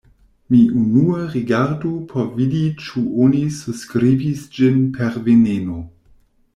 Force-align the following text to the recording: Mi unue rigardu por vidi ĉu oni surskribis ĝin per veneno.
Mi 0.53 0.61
unue 0.79 1.19
rigardu 1.33 1.91
por 2.13 2.25
vidi 2.39 2.63
ĉu 2.87 3.05
oni 3.27 3.45
surskribis 3.61 4.45
ĝin 4.59 4.85
per 5.01 5.25
veneno. 5.31 5.83